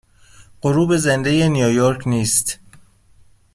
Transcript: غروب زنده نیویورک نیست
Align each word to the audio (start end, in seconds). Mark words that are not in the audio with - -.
غروب 0.61 0.97
زنده 0.97 1.47
نیویورک 1.49 2.07
نیست 2.07 2.59